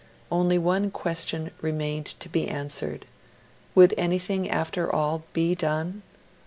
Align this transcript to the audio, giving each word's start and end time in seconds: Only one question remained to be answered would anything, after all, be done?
Only 0.31 0.57
one 0.57 0.89
question 0.89 1.51
remained 1.61 2.19
to 2.21 2.27
be 2.27 2.47
answered 2.47 3.05
would 3.75 3.93
anything, 3.99 4.49
after 4.49 4.91
all, 4.91 5.25
be 5.33 5.53
done? 5.53 6.01